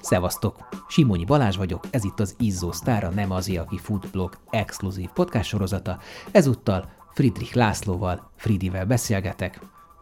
Szevasztok! 0.00 0.68
Simonyi 0.88 1.24
Balázs 1.24 1.56
vagyok, 1.56 1.84
ez 1.90 2.04
itt 2.04 2.20
az 2.20 2.36
Izzó 2.38 2.72
Sztára 2.72 3.08
nem 3.08 3.30
az, 3.30 3.58
aki 3.58 3.78
Foodblog 3.78 4.38
exkluzív 4.50 5.08
podcast 5.08 5.48
sorozata. 5.48 5.98
Ezúttal 6.30 6.88
Friedrich 7.12 7.56
Lászlóval, 7.56 8.30
Fridivel 8.36 8.86
beszélgetek, 8.86 9.60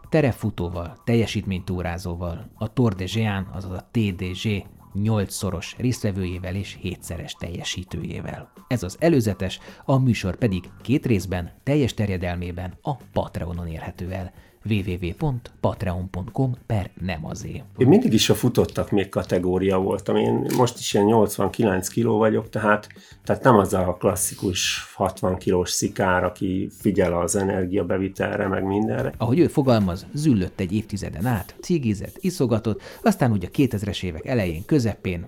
terepfutóval, 0.09 0.97
teljesítménytúrázóval, 1.03 2.51
a 2.55 2.73
Tour 2.73 2.93
de 2.93 3.03
Géant, 3.03 3.47
azaz 3.53 3.71
a 3.71 3.87
TDG 3.91 4.65
8-szoros 4.95 5.73
résztvevőjével 5.77 6.55
és 6.55 6.79
7-szeres 6.83 7.31
teljesítőjével. 7.39 8.51
Ez 8.67 8.83
az 8.83 8.97
előzetes, 8.99 9.59
a 9.85 9.97
műsor 9.97 10.35
pedig 10.35 10.69
két 10.81 11.05
részben, 11.05 11.51
teljes 11.63 11.93
terjedelmében 11.93 12.77
a 12.81 12.95
Patreonon 12.95 13.67
érhető 13.67 14.11
el 14.11 14.33
www.patreon.com 14.69 16.55
per 16.65 16.89
nem 17.01 17.25
azé. 17.25 17.63
Én 17.77 17.87
mindig 17.87 18.13
is 18.13 18.29
a 18.29 18.33
futottak 18.33 18.91
még 18.91 19.09
kategória 19.09 19.77
voltam. 19.77 20.15
Én 20.15 20.45
most 20.57 20.79
is 20.79 20.93
ilyen 20.93 21.05
89 21.05 21.87
kiló 21.87 22.17
vagyok, 22.17 22.49
tehát, 22.49 22.87
tehát 23.23 23.43
nem 23.43 23.55
az 23.57 23.73
a 23.73 23.95
klasszikus 23.99 24.91
60 24.95 25.37
kilós 25.37 25.69
szikár, 25.69 26.23
aki 26.23 26.69
figyel 26.79 27.19
az 27.19 27.35
energiabevitelre, 27.35 28.47
meg 28.47 28.63
mindenre. 28.63 29.13
Ahogy 29.17 29.39
ő 29.39 29.47
fogalmaz, 29.47 30.05
züllött 30.13 30.59
egy 30.59 30.73
évtizeden 30.73 31.25
át, 31.25 31.55
cigizett, 31.61 32.17
iszogatott, 32.19 32.81
aztán 33.03 33.31
ugye 33.31 33.47
a 33.47 33.55
2000-es 33.55 34.03
évek 34.03 34.25
elején, 34.25 34.65
közepén 34.65 35.27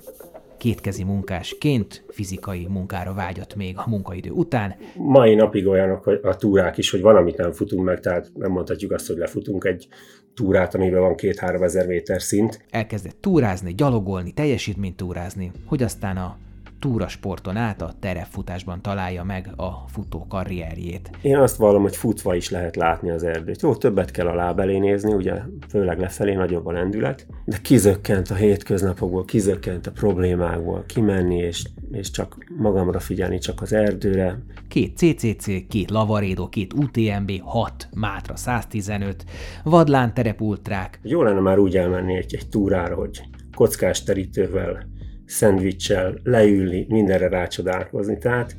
kétkezi 0.63 1.03
munkásként 1.03 2.03
fizikai 2.09 2.67
munkára 2.69 3.13
vágyott 3.13 3.55
még 3.55 3.77
a 3.77 3.89
munkaidő 3.89 4.29
után. 4.29 4.75
Mai 4.95 5.35
napig 5.35 5.67
olyanok 5.67 6.07
a 6.07 6.35
túrák 6.35 6.77
is, 6.77 6.91
hogy 6.91 7.01
van, 7.01 7.15
amit 7.15 7.37
nem 7.37 7.51
futunk 7.51 7.83
meg, 7.83 7.99
tehát 7.99 8.31
nem 8.33 8.51
mondhatjuk 8.51 8.91
azt, 8.91 9.07
hogy 9.07 9.17
lefutunk 9.17 9.63
egy 9.63 9.87
túrát, 10.33 10.75
amiben 10.75 10.99
van 10.99 11.15
két-három 11.15 11.63
ezer 11.63 11.87
méter 11.87 12.21
szint. 12.21 12.65
Elkezdett 12.69 13.17
túrázni, 13.19 13.73
gyalogolni, 13.73 14.31
teljesítményt 14.31 14.95
túrázni, 14.95 15.51
hogy 15.65 15.83
aztán 15.83 16.17
a 16.17 16.37
túrasporton 16.83 17.55
át 17.55 17.81
a 17.81 17.93
terepfutásban 17.99 18.81
találja 18.81 19.23
meg 19.23 19.53
a 19.55 19.87
futó 19.87 20.25
karrierjét. 20.27 21.09
Én 21.21 21.37
azt 21.37 21.55
vallom, 21.55 21.81
hogy 21.81 21.95
futva 21.95 22.35
is 22.35 22.49
lehet 22.49 22.75
látni 22.75 23.09
az 23.09 23.23
erdőt. 23.23 23.61
Jó, 23.61 23.75
többet 23.75 24.11
kell 24.11 24.27
a 24.27 24.35
láb 24.35 24.59
elé 24.59 24.77
nézni, 24.77 25.13
ugye 25.13 25.33
főleg 25.69 25.99
lefelé 25.99 26.33
nagyobb 26.33 26.65
a 26.65 26.71
lendület, 26.71 27.27
de 27.45 27.57
kizökkent 27.61 28.29
a 28.29 28.35
hétköznapokból, 28.35 29.25
kizökkent 29.25 29.87
a 29.87 29.91
problémákból, 29.91 30.83
kimenni 30.87 31.37
és, 31.37 31.65
és 31.91 32.11
csak 32.11 32.37
magamra 32.57 32.99
figyelni, 32.99 33.37
csak 33.37 33.61
az 33.61 33.73
erdőre. 33.73 34.39
Két 34.67 34.97
CCC, 34.97 35.67
két 35.67 35.89
Lavarédo, 35.89 36.49
két 36.49 36.73
UTMB, 36.73 37.31
6 37.41 37.89
Mátra 37.93 38.35
115, 38.35 39.23
vadlán 39.63 40.13
terepultrák. 40.13 40.99
Jó 41.03 41.21
lenne 41.21 41.39
már 41.39 41.59
úgy 41.59 41.77
elmenni 41.77 42.15
egy, 42.17 42.35
egy 42.35 42.49
túrára, 42.49 42.95
hogy 42.95 43.21
kockás 43.55 44.03
terítővel, 44.03 44.87
szendvicssel 45.25 46.19
leülni, 46.23 46.85
mindenre 46.89 47.27
rácsodálkozni. 47.27 48.17
Tehát, 48.17 48.55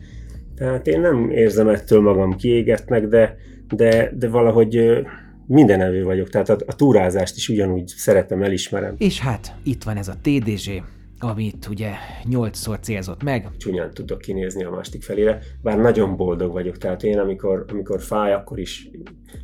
tehát 0.57 0.87
én 0.87 1.01
nem 1.01 1.31
érzem 1.31 1.69
ettől 1.69 2.01
magam 2.01 2.37
kiégetnek, 2.37 3.07
de, 3.07 3.37
de, 3.69 4.11
de 4.15 4.29
valahogy 4.29 5.05
minden 5.47 5.81
evő 5.81 6.05
vagyok, 6.05 6.29
tehát 6.29 6.49
a, 6.49 6.57
a 6.67 6.75
túrázást 6.75 7.37
is 7.37 7.49
ugyanúgy 7.49 7.87
szeretem, 7.87 8.43
elismerem. 8.43 8.95
És 8.99 9.21
hát 9.21 9.55
itt 9.63 9.83
van 9.83 9.97
ez 9.97 10.09
a 10.09 10.15
TDG, 10.23 10.83
amit 11.25 11.67
ugye 11.71 11.91
nyolcszor 12.25 12.79
célzott 12.81 13.23
meg. 13.23 13.49
Csúnyán 13.57 13.91
tudok 13.91 14.19
kinézni 14.19 14.65
a 14.65 14.71
másik 14.71 15.03
felére, 15.03 15.39
bár 15.63 15.79
nagyon 15.79 16.17
boldog 16.17 16.53
vagyok, 16.53 16.79
tehát 16.79 17.03
én 17.03 17.19
amikor, 17.19 17.65
amikor 17.69 18.01
fáj, 18.01 18.33
akkor 18.33 18.59
is 18.59 18.91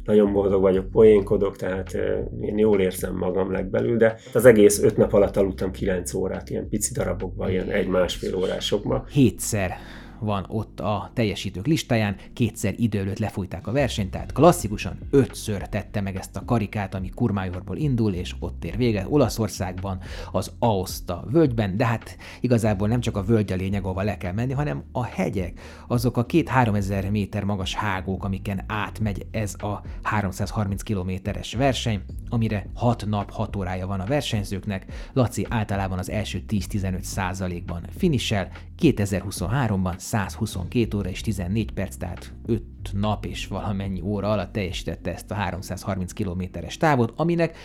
nagyon 0.05 0.33
boldog 0.33 0.61
vagyok, 0.61 0.91
poénkodok, 0.91 1.57
tehát 1.57 1.93
én 2.41 2.59
jól 2.59 2.81
érzem 2.81 3.17
magam 3.17 3.53
legbelül, 3.53 3.97
de 3.97 4.17
az 4.35 4.45
egész 4.45 4.83
öt 4.83 4.97
nap 4.97 5.13
alatt 5.13 5.37
aludtam 5.37 5.71
kilenc 5.71 6.15
órát, 6.15 6.51
ilyen 6.51 6.69
pici 6.69 6.93
darabokban, 6.93 7.51
ilyen 7.51 7.71
egy-másfél 7.71 8.35
órásokban. 8.37 9.05
Hétszer 9.13 9.77
van 10.21 10.45
ott 10.49 10.70
a 10.81 11.11
teljesítők 11.15 11.67
listáján, 11.67 12.17
kétszer 12.33 12.75
idő 12.77 12.99
előtt 12.99 13.19
lefújták 13.19 13.67
a 13.67 13.73
versenyt, 13.73 14.11
tehát 14.11 14.33
klasszikusan 14.33 14.99
ötször 15.11 15.69
tette 15.69 16.01
meg 16.01 16.17
ezt 16.17 16.37
a 16.37 16.45
karikát, 16.45 16.95
ami 16.95 17.11
Kurmájorból 17.11 17.77
indul, 17.77 18.15
és 18.15 18.35
ott 18.39 18.65
ér 18.65 18.77
véget 18.77 19.07
Olaszországban, 19.09 20.01
az 20.33 20.53
Aosta 20.59 21.25
völgyben, 21.31 21.77
de 21.77 21.87
hát 21.87 22.17
igazából 22.41 22.89
nem 22.89 23.01
csak 23.01 23.17
a 23.17 23.23
völgy 23.23 23.53
a 23.53 23.57
lényeg, 23.57 23.85
ahova 23.85 24.03
le 24.03 24.17
kell 24.17 24.33
menni, 24.33 24.53
hanem 24.53 24.83
a 24.93 25.05
hegyek, 25.05 25.61
azok 25.89 26.17
a 26.17 26.27
két-három 26.27 26.75
ezer 26.75 27.11
méter 27.11 27.45
magas 27.45 27.75
hágók, 27.75 28.25
amiken 28.25 28.65
átmegy 28.67 29.27
ez 29.31 29.55
a 29.59 29.83
330 30.03 30.83
kilométeres 30.83 31.55
verseny, 31.55 32.03
amire 32.29 32.67
6 32.75 33.07
nap, 33.07 33.31
6 33.31 33.57
órája 33.57 33.87
van 33.87 34.01
a 34.01 34.07
versenyzőknek. 34.07 35.11
Laci 35.13 35.47
általában 35.49 35.99
az 35.99 36.11
első 36.11 36.45
10-15 36.49 37.01
százalékban 37.01 37.83
finisel, 37.97 38.49
2023-ban 38.81 39.97
122 40.71 40.97
óra 40.97 41.09
és 41.09 41.21
14 41.21 41.73
perc, 41.73 41.97
tehát 41.97 42.33
5 42.47 42.63
nap 42.93 43.25
és 43.25 43.47
valamennyi 43.47 44.01
óra 44.01 44.33
alatt 44.33 44.53
teljesítette 44.53 45.13
ezt 45.13 45.31
a 45.31 45.35
330 45.35 46.13
kilométeres 46.13 46.77
távot, 46.77 47.13
aminek 47.17 47.57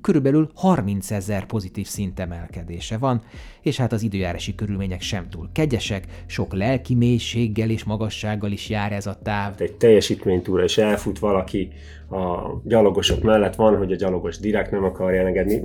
körülbelül 0.00 0.50
30 0.54 1.10
ezer 1.10 1.46
pozitív 1.46 1.86
szintemelkedése 1.86 2.98
van, 2.98 3.22
és 3.62 3.76
hát 3.76 3.92
az 3.92 4.02
időjárási 4.02 4.54
körülmények 4.54 5.00
sem 5.00 5.28
túl 5.30 5.48
kegyesek, 5.52 6.04
sok 6.26 6.54
lelki 6.54 6.94
mélységgel 6.94 7.70
és 7.70 7.84
magassággal 7.84 8.50
is 8.50 8.68
jár 8.68 8.92
ez 8.92 9.06
a 9.06 9.18
táv. 9.22 9.54
Egy 9.58 9.72
teljesítménytúra, 9.72 10.62
és 10.62 10.78
elfut 10.78 11.18
valaki 11.18 11.68
a 12.10 12.52
gyalogosok 12.64 13.22
mellett, 13.22 13.54
van, 13.54 13.76
hogy 13.76 13.92
a 13.92 13.96
gyalogos 13.96 14.38
direkt 14.38 14.70
nem 14.70 14.84
akarja 14.84 15.26
engedni. 15.26 15.62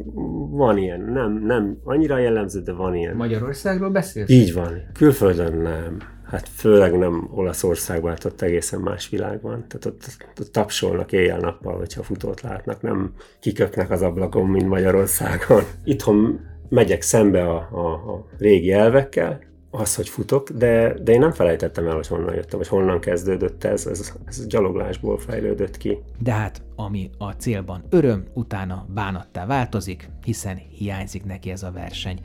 Van 0.50 0.78
ilyen, 0.78 1.02
nem, 1.02 1.46
nem 1.46 1.78
annyira 1.84 2.18
jellemző, 2.18 2.62
de 2.62 2.74
van 2.74 2.96
ilyen. 2.96 3.16
Magyarországról 3.16 3.90
beszélsz? 3.90 4.30
Így 4.30 4.54
van. 4.54 4.82
Külföldön 4.94 5.58
nem. 5.58 6.18
Hát 6.30 6.50
főleg 6.50 6.98
nem 6.98 7.30
Olaszországban, 7.34 8.10
hát 8.10 8.26
ott 8.26 8.42
egészen 8.42 8.80
más 8.80 9.10
világ 9.10 9.42
van. 9.42 9.66
Tehát 9.68 9.86
ott, 9.86 10.28
ott 10.40 10.52
tapsolnak 10.52 11.12
éjjel-nappal, 11.12 11.78
hogyha 11.78 12.04
futót 12.04 12.42
látnak, 12.42 12.82
nem 12.82 13.14
kiköpnek 13.40 13.92
az 13.92 14.02
ablakon, 14.02 14.46
mint 14.46 14.68
Magyarországon. 14.68 15.64
Itthon 15.84 16.40
megyek 16.70 17.02
szembe 17.02 17.50
a, 17.50 17.70
a, 17.72 17.92
a 17.92 18.26
régi 18.38 18.72
elvekkel, 18.72 19.40
az, 19.72 19.96
hogy 19.96 20.10
futok, 20.10 20.50
de, 20.50 20.94
de 21.04 21.12
én 21.12 21.20
nem 21.20 21.32
felejtettem 21.32 21.88
el, 21.88 21.96
hogy 21.96 22.08
honnan 22.08 22.34
jöttem, 22.34 22.60
vagy 22.60 22.68
honnan 22.68 23.00
kezdődött 23.00 23.64
ez, 23.64 23.86
ez, 23.86 24.14
ez 24.26 24.48
gyaloglásból 24.48 25.18
fejlődött 25.18 25.78
ki. 25.78 25.98
De 26.20 26.32
hát, 26.32 26.62
ami 26.76 27.10
a 27.18 27.32
célban 27.32 27.84
öröm, 27.90 28.26
utána 28.34 28.86
bánattá 28.94 29.46
változik, 29.46 30.10
hiszen 30.24 30.58
hiányzik 30.70 31.26
neki 31.26 31.52
ez 31.52 31.64
a 31.64 31.72
verseny. 31.72 32.20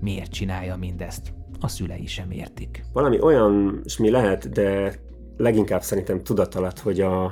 Miért 0.00 0.32
csinálja 0.32 0.76
mindezt? 0.76 1.32
A 1.60 1.68
szülei 1.68 2.06
sem 2.06 2.30
értik. 2.30 2.84
Valami 2.92 3.20
olyan, 3.20 3.80
és 3.84 3.96
mi 3.96 4.10
lehet, 4.10 4.50
de 4.50 4.94
leginkább 5.36 5.82
szerintem 5.82 6.22
tudatalat, 6.22 6.78
hogy 6.78 7.00
a, 7.00 7.24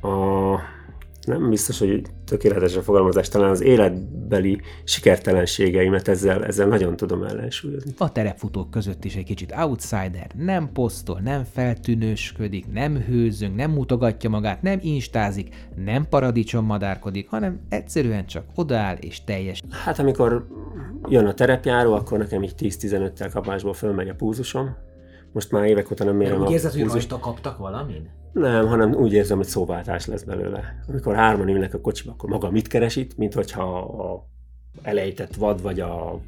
a 0.00 0.60
nem 1.26 1.50
biztos, 1.50 1.78
hogy 1.78 2.02
tökéletes 2.24 2.76
a 2.76 2.82
fogalmazás, 2.82 3.28
talán 3.28 3.50
az 3.50 3.60
életbeli 3.60 4.60
sikertelenségeimet 4.84 6.08
ezzel, 6.08 6.44
ezzel 6.44 6.66
nagyon 6.66 6.96
tudom 6.96 7.22
ellensúlyozni. 7.22 7.92
A 7.98 8.12
terepfutók 8.12 8.70
között 8.70 9.04
is 9.04 9.16
egy 9.16 9.24
kicsit 9.24 9.54
outsider, 9.56 10.30
nem 10.38 10.72
posztol, 10.72 11.20
nem 11.20 11.44
feltűnősködik, 11.44 12.72
nem 12.72 12.96
hőzöng, 12.96 13.54
nem 13.54 13.70
mutogatja 13.70 14.30
magát, 14.30 14.62
nem 14.62 14.78
instázik, 14.82 15.54
nem 15.84 16.08
paradicsom 16.08 16.64
madárkodik, 16.64 17.28
hanem 17.28 17.60
egyszerűen 17.68 18.26
csak 18.26 18.44
odaáll 18.54 18.96
és 18.96 19.24
teljes. 19.24 19.62
Hát 19.70 19.98
amikor 19.98 20.46
jön 21.08 21.26
a 21.26 21.34
terepjáró, 21.34 21.92
akkor 21.92 22.18
nekem 22.18 22.42
így 22.42 22.54
10-15-tel 22.58 23.30
kapásból 23.32 23.74
fölmegy 23.74 24.08
a 24.08 24.14
púzusom, 24.14 24.76
most 25.32 25.50
már 25.50 25.64
évek 25.64 25.90
óta 25.90 26.04
nem 26.04 26.16
mérem 26.16 26.38
De 26.38 26.42
úgy 26.42 26.48
a 26.48 26.52
érzed, 26.52 26.72
hogy 26.72 26.82
púzus- 26.82 27.10
rajta 27.10 27.24
kaptak 27.24 27.58
valamin? 27.58 28.10
Nem, 28.32 28.66
hanem 28.66 28.94
úgy 28.94 29.12
érzem, 29.12 29.36
hogy 29.36 29.46
szóváltás 29.46 30.06
lesz 30.06 30.22
belőle. 30.22 30.78
Amikor 30.88 31.14
hárman 31.14 31.48
ülnek 31.48 31.74
a 31.74 31.80
kocsiba, 31.80 32.12
akkor 32.12 32.30
maga 32.30 32.50
mit 32.50 32.68
keres 32.68 32.96
itt, 32.96 33.16
mint 33.16 33.34
hogyha 33.34 33.78
a 33.78 34.26
elejtett 34.82 35.34
vad 35.34 35.62
vagy 35.62 35.80
a 35.80 36.20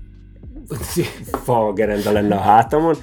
fa 1.44 1.72
gerenda 1.72 2.12
lenne 2.12 2.34
a 2.34 2.40
hátamon, 2.40 2.94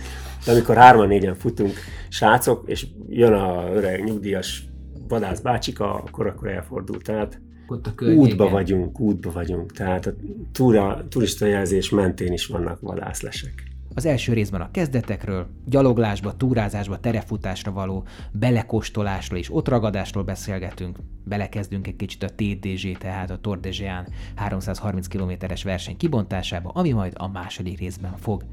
de 0.45 0.51
amikor 0.51 0.75
hárman 0.75 1.07
négyen 1.07 1.35
futunk, 1.35 1.73
srácok, 2.09 2.63
és 2.65 2.87
jön 3.07 3.33
a 3.33 3.71
öreg 3.73 4.03
nyugdíjas 4.03 4.65
vadász 5.07 5.39
bácsika, 5.39 5.93
akkor 5.93 6.27
akkor 6.27 6.47
elfordult. 6.47 7.03
Tehát 7.03 7.41
Ott 7.71 7.87
a 7.87 7.89
útba 7.89 7.95
környéken. 7.95 8.51
vagyunk, 8.51 8.99
útba 8.99 9.31
vagyunk. 9.31 9.71
Tehát 9.71 10.05
a 10.05 10.13
túra, 10.51 11.05
turista 11.09 11.45
jelzés 11.45 11.89
mentén 11.89 12.33
is 12.33 12.45
vannak 12.45 12.79
vadászlesek. 12.81 13.69
Az 13.93 14.05
első 14.05 14.33
részben 14.33 14.61
a 14.61 14.71
kezdetekről, 14.71 15.47
gyaloglásba, 15.65 16.37
túrázásba, 16.37 16.99
terefutásra 16.99 17.71
való 17.71 18.03
belekóstolásról 18.31 19.39
és 19.39 19.53
ott 19.53 19.67
ragadásról 19.67 20.23
beszélgetünk. 20.23 20.97
Belekezdünk 21.23 21.87
egy 21.87 21.95
kicsit 21.95 22.23
a 22.23 22.29
TDG, 22.35 22.97
tehát 22.97 23.29
a 23.29 23.37
Tour 23.37 23.59
de 23.59 23.69
Géant 23.69 24.09
330 24.35 25.07
kilométeres 25.07 25.63
verseny 25.63 25.97
kibontásába, 25.97 26.69
ami 26.69 26.91
majd 26.91 27.13
a 27.15 27.27
második 27.27 27.79
részben 27.79 28.17
fog 28.17 28.43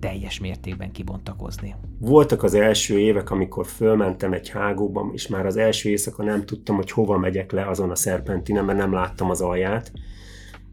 teljes 0.00 0.40
mértékben 0.40 0.92
kibontakozni. 0.92 1.74
Voltak 1.98 2.42
az 2.42 2.54
első 2.54 2.98
évek, 2.98 3.30
amikor 3.30 3.66
fölmentem 3.66 4.32
egy 4.32 4.48
hágóban, 4.48 5.10
és 5.12 5.28
már 5.28 5.46
az 5.46 5.56
első 5.56 5.88
éjszaka 5.88 6.22
nem 6.22 6.44
tudtam, 6.44 6.76
hogy 6.76 6.90
hova 6.90 7.18
megyek 7.18 7.52
le 7.52 7.66
azon 7.66 7.90
a 7.90 7.94
szerpentinen, 7.94 8.64
mert 8.64 8.78
nem 8.78 8.92
láttam 8.92 9.30
az 9.30 9.40
alját. 9.40 9.92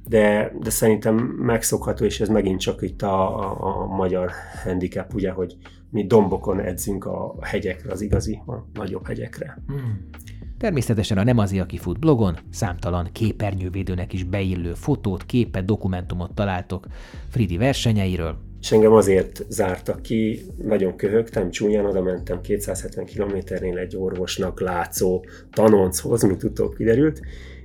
De, 0.07 0.53
de 0.59 0.69
szerintem 0.69 1.15
megszokható, 1.25 2.05
és 2.05 2.19
ez 2.19 2.29
megint 2.29 2.59
csak 2.59 2.81
itt 2.81 3.01
a, 3.01 3.39
a, 3.39 3.81
a 3.81 3.85
magyar 3.85 4.31
handicap, 4.63 5.13
ugye, 5.13 5.31
hogy 5.31 5.57
mi 5.89 6.05
dombokon 6.05 6.59
edzünk 6.59 7.05
a 7.05 7.35
hegyekre, 7.41 7.91
az 7.91 8.01
igazi, 8.01 8.41
a 8.45 8.53
nagyobb 8.73 9.07
hegyekre. 9.07 9.57
Hmm. 9.67 10.09
Természetesen 10.57 11.17
a 11.17 11.23
Nem 11.23 11.37
az, 11.37 11.53
aki 11.53 11.77
fut 11.77 11.99
blogon 11.99 12.37
számtalan 12.49 13.09
képernyővédőnek 13.11 14.13
is 14.13 14.23
beillő 14.23 14.73
fotót, 14.73 15.25
képet, 15.25 15.65
dokumentumot 15.65 16.33
találtok 16.33 16.87
Fridi 17.29 17.57
versenyeiről, 17.57 18.37
és 18.63 18.71
engem 18.71 18.93
azért 18.93 19.45
zártak 19.49 20.01
ki, 20.01 20.41
nagyon 20.57 20.95
köhögtem, 20.95 21.49
csúnyán 21.49 21.85
oda 21.85 22.01
mentem 22.01 22.41
270 22.41 23.05
kilométernél 23.05 23.77
egy 23.77 23.95
orvosnak 23.95 24.59
látszó 24.59 25.25
tanonchoz, 25.51 26.23
mint 26.23 26.43
utóbb 26.43 26.75
kiderült, 26.75 27.21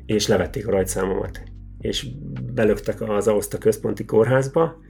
és 0.06 0.27
levették 0.27 0.67
a 0.67 0.71
rajtszámomat. 0.71 1.43
És 1.81 2.06
belöktek 2.55 3.00
az 3.00 3.29
Auszta 3.29 3.59
központi 3.59 4.05
kórházba, 4.05 4.81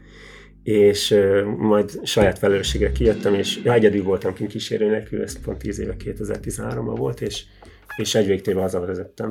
és 0.63 1.15
majd 1.57 2.01
saját 2.03 2.39
felelősségre 2.39 2.93
kijöttem, 2.93 3.35
és 3.35 3.61
ja, 3.65 3.73
egyedül 3.73 4.03
voltam 4.03 4.35
kint 4.35 4.51
kísérő 4.51 4.89
nélkül, 4.89 5.23
ez 5.23 5.41
pont 5.41 5.59
10 5.59 5.79
éve 5.79 5.95
2013-ban 6.05 6.95
volt, 6.97 7.21
és, 7.21 7.45
és 7.97 8.15
egy 8.15 8.27
végtével 8.27 8.63
hazavezettem. 8.63 9.31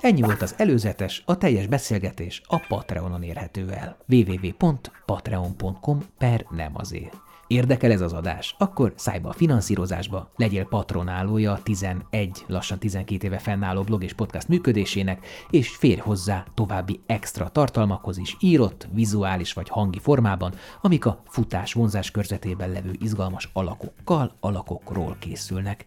Ennyi 0.00 0.20
volt 0.20 0.42
az 0.42 0.54
előzetes, 0.58 1.22
a 1.26 1.38
teljes 1.38 1.66
beszélgetés 1.66 2.42
a 2.46 2.64
Patreonon 2.68 3.22
érhető 3.22 3.70
el. 3.70 3.96
www.patreon.com 4.08 6.00
per 6.18 6.46
nem 6.50 6.72
azért. 6.74 7.16
Érdekel 7.46 7.90
ez 7.90 8.00
az 8.00 8.12
adás? 8.12 8.54
Akkor 8.58 8.92
szállj 8.96 9.18
be 9.18 9.28
a 9.28 9.32
finanszírozásba, 9.32 10.30
legyél 10.36 10.64
patronálója 10.64 11.52
a 11.52 11.62
11, 11.62 12.44
lassan 12.46 12.78
12 12.78 13.26
éve 13.26 13.38
fennálló 13.38 13.82
blog 13.82 14.02
és 14.02 14.12
podcast 14.12 14.48
működésének, 14.48 15.26
és 15.50 15.76
férj 15.76 16.00
hozzá 16.00 16.44
további 16.54 17.00
extra 17.06 17.48
tartalmakhoz 17.48 18.18
is 18.18 18.36
írott, 18.40 18.88
vizuális 18.92 19.52
vagy 19.52 19.68
hangi 19.68 19.98
formában, 19.98 20.54
amik 20.82 21.06
a 21.06 21.22
futás 21.26 21.72
vonzás 21.72 22.10
körzetében 22.10 22.70
levő 22.70 22.90
izgalmas 23.00 23.50
alakokkal, 23.52 24.36
alakokról 24.40 25.16
készülnek. 25.18 25.86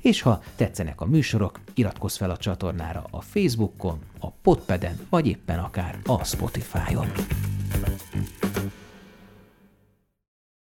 És 0.00 0.22
ha 0.22 0.42
tetszenek 0.56 1.00
a 1.00 1.06
műsorok, 1.06 1.60
iratkozz 1.74 2.16
fel 2.16 2.30
a 2.30 2.36
csatornára 2.36 3.04
a 3.10 3.20
Facebookon, 3.20 3.98
a 4.18 4.30
Podpeden, 4.30 5.06
vagy 5.08 5.26
éppen 5.26 5.58
akár 5.58 5.98
a 6.04 6.24
Spotify-on. 6.24 7.12